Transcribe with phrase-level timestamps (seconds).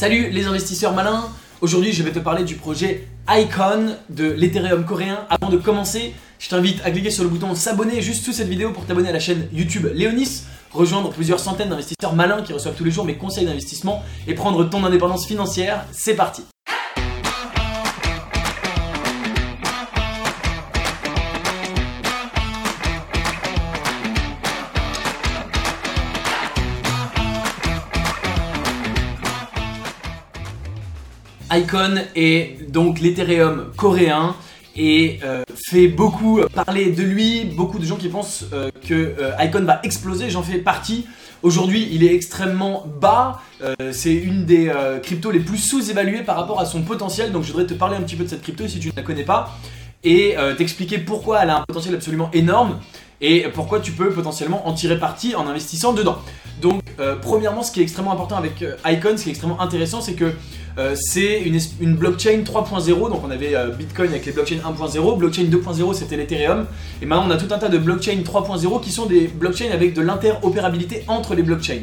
[0.00, 1.28] Salut les investisseurs malins
[1.60, 5.26] Aujourd'hui je vais te parler du projet Icon de l'Ethereum coréen.
[5.28, 8.70] Avant de commencer, je t'invite à cliquer sur le bouton s'abonner juste sous cette vidéo
[8.70, 12.84] pour t'abonner à la chaîne YouTube Léonis, rejoindre plusieurs centaines d'investisseurs malins qui reçoivent tous
[12.84, 15.84] les jours mes conseils d'investissement et prendre ton indépendance financière.
[15.92, 16.44] C'est parti
[31.50, 34.36] Icon est donc l'Ethereum coréen
[34.76, 39.32] et euh, fait beaucoup parler de lui, beaucoup de gens qui pensent euh, que euh,
[39.40, 41.06] Icon va exploser, j'en fais partie.
[41.42, 43.40] Aujourd'hui, il est extrêmement bas,
[43.92, 44.70] c'est une des
[45.02, 48.02] cryptos les plus sous-évaluées par rapport à son potentiel, donc je voudrais te parler un
[48.02, 49.58] petit peu de cette crypto si tu ne la connais pas,
[50.04, 52.78] et t'expliquer pourquoi elle a un potentiel absolument énorme,
[53.22, 56.18] et pourquoi tu peux potentiellement en tirer parti en investissant dedans.
[56.60, 56.82] Donc,
[57.22, 60.32] premièrement, ce qui est extrêmement important avec Icon, ce qui est extrêmement intéressant, c'est que
[60.78, 61.42] euh, c'est
[61.80, 66.16] une, blockchain 3.0, donc on avait euh, Bitcoin avec les blockchains 1.0, blockchain 2.0 c'était
[66.16, 66.66] l'Ethereum,
[67.02, 69.94] et maintenant on a tout un tas de blockchains 3.0 qui sont des blockchains avec
[69.94, 71.82] de l'interopérabilité entre les blockchains.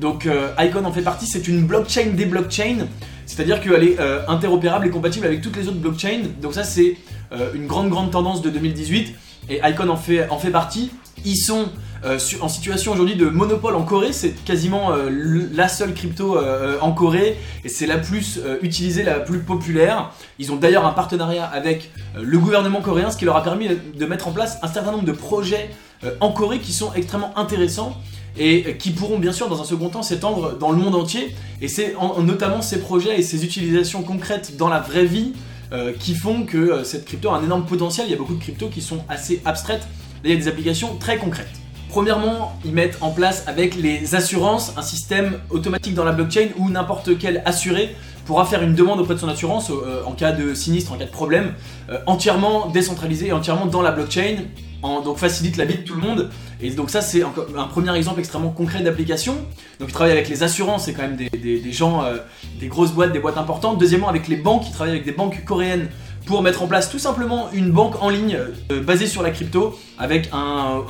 [0.00, 2.88] Donc euh, Icon en fait partie, c'est une blockchain des blockchains,
[3.24, 3.96] c'est-à-dire qu'elle est
[4.28, 6.96] interopérable et compatible avec toutes les autres blockchains, donc ça c'est
[7.54, 9.14] une grande grande tendance de 2018,
[9.48, 10.90] et Icon en fait, en fait partie.
[11.24, 11.68] Ils sont
[12.04, 15.08] euh, en situation aujourd'hui de monopole en Corée, c'est quasiment euh,
[15.54, 20.12] la seule crypto euh, en Corée et c'est la plus utilisée, la plus populaire.
[20.38, 24.06] Ils ont d'ailleurs un partenariat avec le gouvernement coréen, ce qui leur a permis de
[24.06, 25.70] mettre en place un certain nombre de projets
[26.20, 27.96] en Corée qui sont extrêmement intéressants
[28.36, 31.34] et qui pourront bien sûr dans un second temps s'étendre dans le monde entier.
[31.62, 35.32] Et c'est notamment ces projets et ces utilisations concrètes dans la vraie vie
[35.98, 38.06] qui font que cette crypto a un énorme potentiel.
[38.08, 39.82] Il y a beaucoup de cryptos qui sont assez abstraites.
[40.22, 41.63] Là, il y a des applications très concrètes.
[41.94, 46.68] Premièrement, ils mettent en place avec les assurances un système automatique dans la blockchain où
[46.68, 50.54] n'importe quel assuré pourra faire une demande auprès de son assurance euh, en cas de
[50.54, 51.52] sinistre, en cas de problème,
[51.90, 54.38] euh, entièrement décentralisé et entièrement dans la blockchain,
[55.04, 56.30] donc facilite la vie de tout le monde.
[56.60, 59.34] Et donc ça c'est un premier exemple extrêmement concret d'application.
[59.78, 62.16] Donc ils travaillent avec les assurances, c'est quand même des, gens, euh,
[62.58, 63.78] des grosses boîtes, des boîtes importantes.
[63.78, 65.88] Deuxièmement avec les banques, ils travaillent avec des banques coréennes
[66.26, 68.38] pour mettre en place tout simplement une banque en ligne
[68.70, 70.82] euh, basée sur la crypto avec un,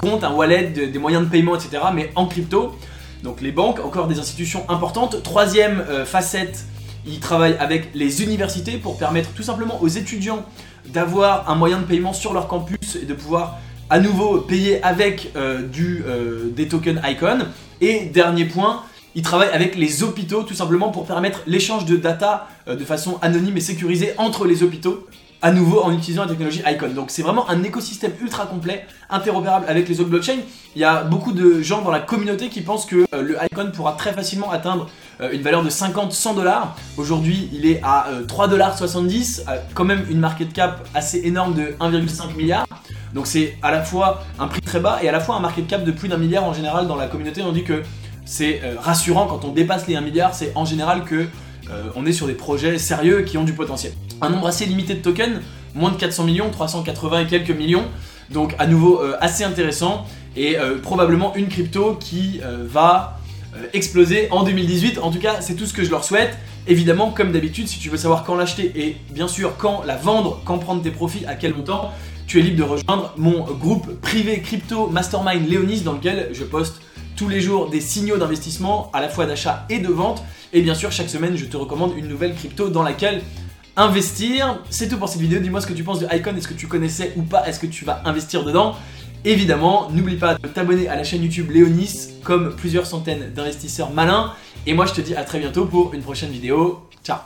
[0.00, 1.82] compte, un wallet, des moyens de paiement, etc.
[1.94, 2.76] mais en crypto.
[3.22, 5.22] Donc les banques, encore des institutions importantes.
[5.22, 6.64] Troisième euh, facette,
[7.06, 10.44] ils travaillent avec les universités pour permettre tout simplement aux étudiants
[10.86, 13.58] d'avoir un moyen de paiement sur leur campus et de pouvoir
[13.90, 16.04] à nouveau payer avec euh, du,
[16.54, 17.46] des tokens Icon.
[17.80, 18.82] Et dernier point,
[19.16, 23.18] ils travaillent avec les hôpitaux tout simplement pour permettre l'échange de data euh, de façon
[23.22, 25.06] anonyme et sécurisée entre les hôpitaux
[25.42, 26.88] à nouveau en utilisant la technologie Icon.
[26.88, 30.40] Donc c'est vraiment un écosystème ultra complet, interopérable avec les autres blockchains.
[30.74, 33.70] Il y a beaucoup de gens dans la communauté qui pensent que euh, le Icon
[33.74, 34.88] pourra très facilement atteindre
[35.22, 36.76] euh, une valeur de 50-100 dollars.
[36.98, 41.74] Aujourd'hui il est à 3 dollars 70, quand même une market cap assez énorme de
[41.80, 42.66] 1,5 milliard.
[43.14, 45.66] Donc c'est à la fois un prix très bas et à la fois un market
[45.66, 47.40] cap de plus d'un milliard en général dans la communauté.
[47.40, 47.82] On dit que
[48.26, 51.26] c'est euh, rassurant quand on dépasse les 1 milliard, c'est en général que
[51.70, 53.92] euh, est sur des projets sérieux qui ont du potentiel.
[54.20, 55.40] Un nombre assez limité de tokens,
[55.74, 57.84] moins de 400 millions, 380 et quelques millions,
[58.30, 63.18] donc à nouveau euh, assez intéressant et probablement une crypto qui va
[63.72, 64.98] exploser en 2018.
[64.98, 66.36] En tout cas, c'est tout ce que je leur souhaite.
[66.66, 70.42] Évidemment, comme d'habitude, si tu veux savoir quand l'acheter et bien sûr quand la vendre,
[70.44, 71.90] quand prendre tes profits, à quel montant,
[72.26, 76.82] tu es libre de rejoindre mon groupe privé crypto Mastermind Léonis dans lequel je poste
[77.16, 80.22] tous les jours des signaux d'investissement, à la fois d'achat et de vente.
[80.52, 83.22] Et bien sûr, chaque semaine, je te recommande une nouvelle crypto dans laquelle
[83.76, 84.58] investir.
[84.70, 85.40] C'est tout pour cette vidéo.
[85.40, 86.36] Dis-moi ce que tu penses de Icon.
[86.36, 87.46] Est-ce que tu connaissais ou pas?
[87.48, 88.76] Est-ce que tu vas investir dedans?
[89.24, 94.32] Évidemment, n'oublie pas de t'abonner à la chaîne YouTube Léonis, comme plusieurs centaines d'investisseurs malins.
[94.66, 96.82] Et moi, je te dis à très bientôt pour une prochaine vidéo.
[97.02, 97.18] Ciao